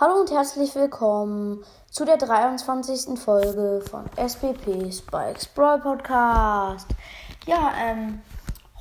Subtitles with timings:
[0.00, 3.18] Hallo und herzlich willkommen zu der 23.
[3.18, 6.86] Folge von SPP Spikes Brawl Podcast.
[7.46, 8.22] Ja, ähm,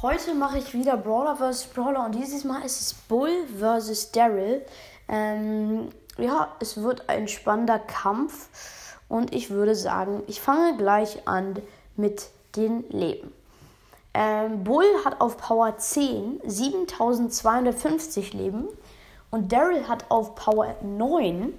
[0.00, 1.64] heute mache ich wieder Brawler vs.
[1.74, 4.12] Brawler und dieses Mal ist es Bull vs.
[4.12, 4.64] Daryl.
[5.08, 8.48] Ähm, ja, es wird ein spannender Kampf
[9.08, 11.56] und ich würde sagen, ich fange gleich an
[11.96, 13.32] mit den Leben.
[14.14, 18.68] Ähm, Bull hat auf Power 10 7250 Leben.
[19.30, 21.52] Und Daryl hat auf Power 9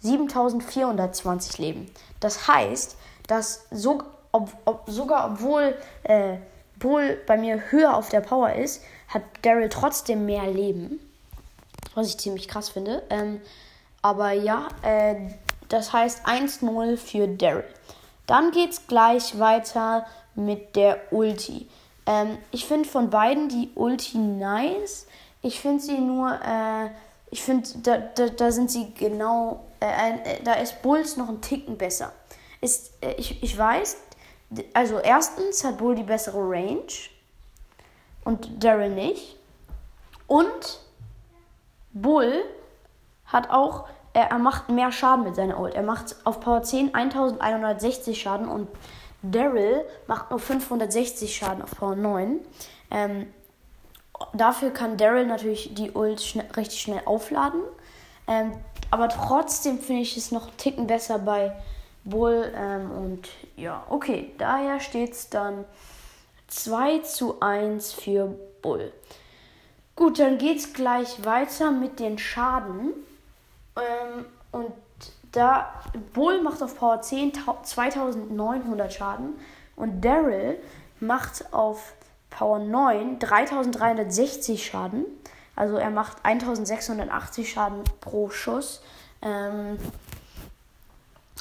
[0.00, 1.90] 7420 Leben.
[2.20, 2.96] Das heißt,
[3.26, 6.36] dass so, ob, ob, sogar obwohl äh,
[6.78, 11.00] Bull bei mir höher auf der Power ist, hat Daryl trotzdem mehr Leben.
[11.94, 13.02] Was ich ziemlich krass finde.
[13.08, 13.40] Ähm,
[14.02, 15.14] aber ja, äh,
[15.68, 17.64] das heißt 1-0 für Daryl.
[18.26, 21.68] Dann geht's gleich weiter mit der Ulti.
[22.06, 25.06] Ähm, ich finde von beiden die Ulti nice.
[25.44, 26.88] Ich finde sie nur, äh,
[27.30, 31.42] ich finde, da, da, da sind sie genau, äh, äh, da ist Bulls noch ein
[31.42, 32.12] Ticken besser.
[32.62, 33.98] Ist, äh, ich, ich weiß,
[34.72, 36.86] also erstens hat Bull die bessere Range
[38.24, 39.36] und Daryl nicht.
[40.28, 40.80] Und
[41.92, 42.42] Bull
[43.26, 45.74] hat auch, er, er macht mehr Schaden mit seiner Ult.
[45.74, 48.66] Er macht auf Power 10 1160 Schaden und
[49.20, 52.40] Daryl macht nur 560 Schaden auf Power 9.
[52.90, 53.26] Ähm,
[54.32, 57.62] dafür kann Daryl natürlich die Ult schnell, richtig schnell aufladen.
[58.26, 58.52] Ähm,
[58.90, 61.52] aber trotzdem finde ich es noch einen Ticken besser bei
[62.04, 62.52] Bull.
[62.56, 65.64] Ähm, und ja, okay, daher steht es dann
[66.48, 68.92] 2 zu 1 für Bull.
[69.96, 72.92] Gut, dann geht es gleich weiter mit den Schaden.
[73.76, 74.72] Ähm, und
[75.32, 75.72] da
[76.12, 77.32] Bull macht auf Power 10
[77.64, 79.34] 2900 Schaden
[79.76, 80.58] und Daryl
[81.00, 81.92] macht auf
[82.36, 85.04] Power 9 3360 Schaden.
[85.56, 88.82] Also er macht 1680 Schaden pro Schuss.
[89.22, 89.78] Ähm,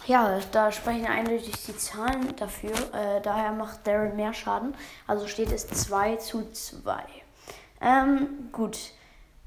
[0.06, 2.72] ja, da sprechen eindeutig die Zahlen dafür.
[2.94, 4.76] Äh, daher macht Daryl mehr Schaden.
[5.08, 7.04] Also steht es 2 zu 2.
[7.82, 8.78] Ähm, gut.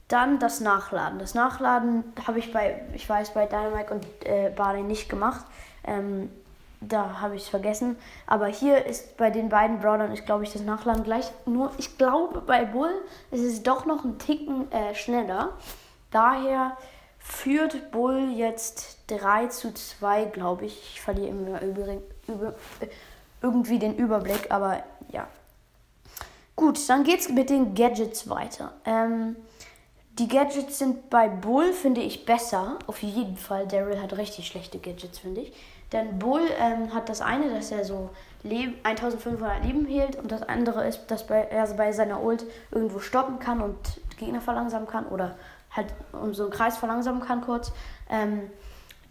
[0.08, 1.18] Dann das Nachladen.
[1.18, 5.44] Das Nachladen habe ich bei, ich weiß, bei Dynamite und äh, Barley nicht gemacht.
[5.84, 6.30] Ähm,
[6.88, 7.96] da habe ich es vergessen.
[8.26, 11.30] Aber hier ist bei den beiden Brawlern ist, glaube ich, das Nachladen gleich.
[11.44, 12.92] Nur, ich glaube, bei Bull
[13.30, 15.54] ist es doch noch ein Ticken äh, schneller.
[16.10, 16.76] Daher
[17.18, 20.80] führt Bull jetzt 3 zu 2, glaube ich.
[20.94, 22.88] Ich verliere immer übrigens, über, äh,
[23.42, 25.28] irgendwie den Überblick, aber ja.
[26.54, 28.72] Gut, dann geht es mit den Gadgets weiter.
[28.86, 29.36] Ähm,
[30.18, 32.78] die Gadgets sind bei Bull, finde ich, besser.
[32.86, 33.66] Auf jeden Fall.
[33.66, 35.52] Daryl hat richtig schlechte Gadgets, finde ich.
[35.92, 38.10] Denn Bull ähm, hat das eine, dass er so
[38.42, 43.38] Leben, 1500 Leben hielt und das andere ist, dass er bei seiner Ult irgendwo stoppen
[43.38, 43.76] kann und
[44.18, 45.36] Gegner verlangsamen kann oder
[45.70, 47.72] halt um so einen Kreis verlangsamen kann kurz.
[48.10, 48.50] Ähm,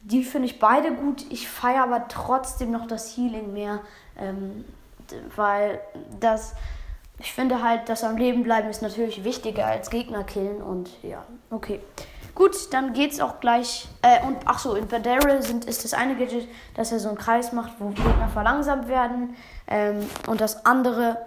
[0.01, 1.25] die finde ich beide gut.
[1.31, 3.79] Ich feiere aber trotzdem noch das Healing mehr,
[4.19, 4.65] ähm,
[5.35, 5.79] weil
[6.19, 6.53] das,
[7.19, 11.23] ich finde halt, dass am Leben bleiben ist natürlich wichtiger als Gegner killen und ja,
[11.49, 11.79] okay.
[12.35, 13.87] Gut, dann geht's auch gleich.
[14.01, 17.17] Äh, und ach so, in Daryl sind ist das eine Gadget, dass er so einen
[17.17, 19.37] Kreis macht, wo Gegner verlangsamt werden.
[19.67, 21.17] Ähm, und das andere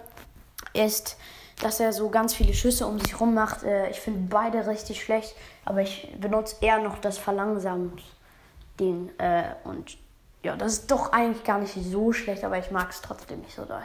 [0.73, 1.17] ist,
[1.61, 3.63] dass er so ganz viele Schüsse um sich rum macht.
[3.63, 9.09] Äh, ich finde beide richtig schlecht, aber ich benutze eher noch das Verlangsamt-Ding.
[9.17, 9.97] Äh, und
[10.43, 13.55] ja, das ist doch eigentlich gar nicht so schlecht, aber ich mag es trotzdem nicht
[13.55, 13.83] so doll.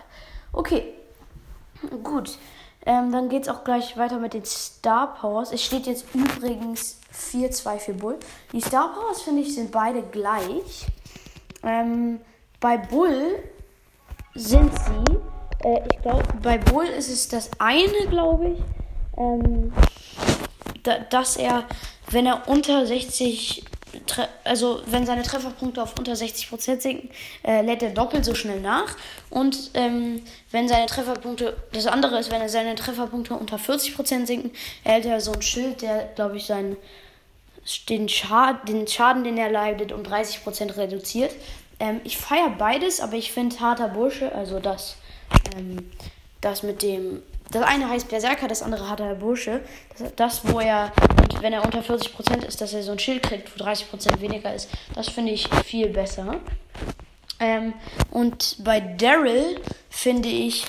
[0.52, 0.92] Okay,
[2.02, 2.38] gut.
[2.87, 5.53] Ähm, dann geht es auch gleich weiter mit den Star Powers.
[5.53, 8.19] Es steht jetzt übrigens 4-2 für Bull.
[8.53, 10.87] Die Star Powers, finde ich, sind beide gleich.
[11.62, 12.21] Ähm,
[12.61, 13.39] bei Bull
[14.34, 18.59] sind sie, äh, ich glaube, bei Bull ist es das eine, glaube ich,
[19.16, 19.72] ähm,
[20.83, 21.65] da, dass er,
[22.11, 23.65] wenn er unter 60
[24.44, 27.10] also wenn seine Trefferpunkte auf unter 60% sinken,
[27.44, 28.97] äh, lädt er doppelt so schnell nach.
[29.31, 34.50] Und ähm, wenn seine Trefferpunkte, das andere ist, wenn er seine Trefferpunkte unter 40% sinken,
[34.84, 36.77] erhält er so ein Schild, der, glaube ich, seinen,
[37.88, 41.33] den, Schad, den Schaden, den er leidet, um 30% reduziert.
[41.80, 44.97] Ähm, ich feiere beides, aber ich finde harter Bursche, also das,
[45.57, 45.91] ähm,
[46.41, 49.60] das mit dem das eine heißt Berserker, das andere hat er Bursche.
[49.98, 50.92] Das, das, wo er,
[51.41, 54.68] wenn er unter 40% ist, dass er so ein Schild kriegt, wo 30% weniger ist.
[54.94, 56.41] Das finde ich viel besser.
[57.41, 57.74] Ähm,
[58.10, 59.60] und bei Daryl
[59.91, 60.64] finde ich,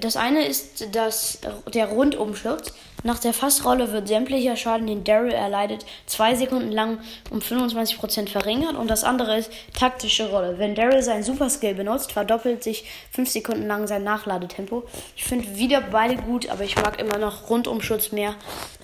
[0.00, 1.38] das eine ist das,
[1.72, 2.72] der Rundumschutz.
[3.02, 6.98] Nach der Fassrolle wird sämtlicher Schaden, den Daryl erleidet, zwei Sekunden lang
[7.30, 8.74] um 25% verringert.
[8.74, 10.58] Und das andere ist taktische Rolle.
[10.58, 14.84] Wenn Daryl seinen Superskill benutzt, verdoppelt sich fünf Sekunden lang sein Nachladetempo.
[15.14, 18.34] Ich finde wieder beide gut, aber ich mag immer noch Rundumschutz mehr.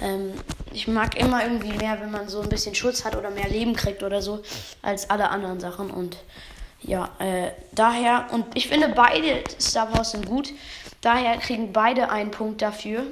[0.00, 0.34] Ähm,
[0.72, 3.74] ich mag immer irgendwie mehr, wenn man so ein bisschen Schutz hat oder mehr Leben
[3.74, 4.42] kriegt oder so,
[4.82, 5.90] als alle anderen Sachen.
[5.90, 6.18] Und
[6.82, 10.52] ja, äh, daher, und ich finde beide Star Wars sind gut.
[11.00, 13.04] Daher kriegen beide einen Punkt dafür.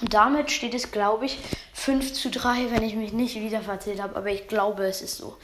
[0.00, 1.38] Und damit steht es, glaube ich,
[1.74, 4.16] 5 zu 3, wenn ich mich nicht wieder verzählt habe.
[4.16, 5.36] Aber ich glaube, es ist so.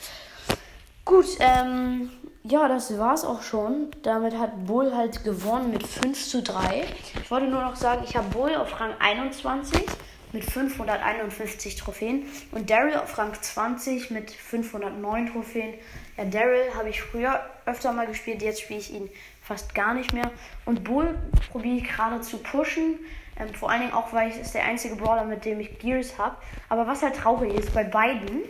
[1.04, 2.10] Gut, ähm,
[2.44, 3.88] ja, das war's auch schon.
[4.02, 6.84] Damit hat Bull halt gewonnen mit 5 zu 3.
[7.22, 9.84] Ich wollte nur noch sagen, ich habe Bull auf Rang 21
[10.34, 15.74] mit 551 Trophäen und Daryl auf Rang 20 mit 509 Trophäen.
[16.18, 19.08] Ja, Daryl habe ich früher öfter mal gespielt, jetzt spiele ich ihn
[19.42, 20.30] fast gar nicht mehr.
[20.64, 21.14] Und Bull
[21.52, 22.98] probiere ich gerade zu pushen.
[23.38, 26.18] Ähm, vor allen Dingen auch, weil ich ist der einzige Brawler, mit dem ich Gears
[26.18, 26.36] habe.
[26.68, 28.42] Aber was halt traurig ist, bei beiden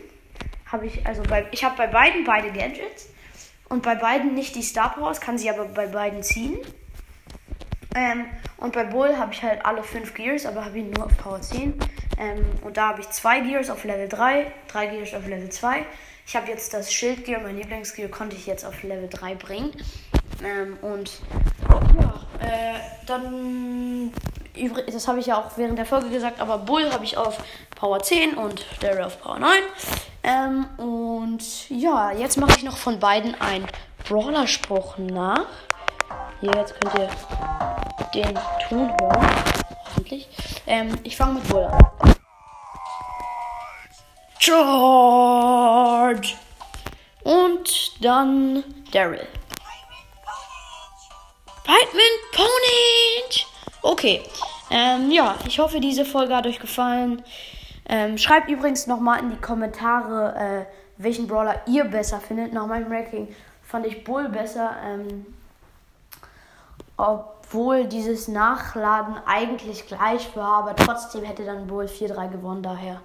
[0.67, 3.11] habe ich, also bei, ich habe bei beiden beide Gadgets.
[3.69, 6.59] Und bei beiden nicht die Star Powers, kann sie aber bei beiden ziehen.
[7.95, 8.27] Ähm,
[8.65, 11.39] und bei Bull habe ich halt alle 5 Gears, aber habe ihn nur auf Power
[11.39, 11.79] 10.
[12.19, 15.85] Ähm, und da habe ich 2 Gears auf Level 3, 3 Gears auf Level 2.
[16.27, 19.71] Ich habe jetzt das Schildgear, mein Lieblingsgear, konnte ich jetzt auf Level 3 bringen.
[20.43, 21.21] Ähm, und
[22.01, 24.15] ja, äh, dann,
[24.87, 27.37] das habe ich ja auch während der Folge gesagt, aber Bull habe ich auf
[27.77, 29.51] Power 10 und Daryl auf Power 9.
[30.23, 33.67] Ähm, und ja, jetzt mache ich noch von beiden einen
[34.09, 35.45] Brawler-Spruch nach.
[36.45, 37.09] Hier, jetzt könnt ihr
[38.13, 38.39] den
[38.69, 39.27] Ton hören.
[39.87, 40.29] Hoffentlich.
[40.67, 42.15] Ähm, ich fange mit Bull an.
[44.39, 46.35] Charge!
[47.23, 48.63] Und dann
[48.93, 49.27] Daryl.
[51.65, 53.47] Brightman Pony!
[53.81, 54.23] Okay.
[54.71, 57.25] Ähm, ja, ich hoffe, diese Folge hat euch gefallen.
[57.89, 62.53] Ähm, schreibt übrigens nochmal in die Kommentare, äh, welchen Brawler ihr besser findet.
[62.53, 64.77] Nach meinem Ranking fand ich Bull besser.
[64.85, 65.25] Ähm,
[66.97, 72.63] obwohl dieses Nachladen eigentlich gleich war, aber trotzdem hätte dann Bull 4-3 gewonnen.
[72.63, 73.01] Daher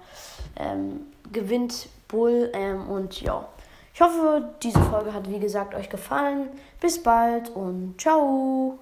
[0.56, 3.46] ähm, gewinnt Bull ähm, und ja.
[3.92, 6.48] Ich hoffe, diese Folge hat wie gesagt euch gefallen.
[6.80, 8.78] Bis bald und ciao.